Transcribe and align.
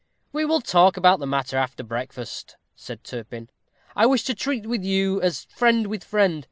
"We 0.31 0.45
will 0.45 0.61
talk 0.61 0.97
about 0.97 1.19
the 1.19 1.27
matter 1.27 1.57
after 1.57 1.83
breakfast," 1.83 2.55
said 2.75 3.03
Turpin. 3.03 3.49
"I 3.95 4.07
wish 4.07 4.23
to 4.23 4.33
treat 4.33 4.65
with 4.65 4.83
you 4.83 5.21
as 5.21 5.43
friend 5.45 5.85
with 5.85 6.03
friend. 6.03 6.39